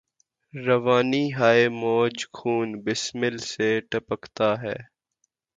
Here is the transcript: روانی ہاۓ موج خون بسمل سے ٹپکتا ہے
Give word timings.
روانی 0.53 1.25
ہاۓ 1.33 1.61
موج 1.79 2.15
خون 2.33 2.67
بسمل 2.83 3.35
سے 3.51 3.69
ٹپکتا 3.89 4.49
ہے 4.61 4.77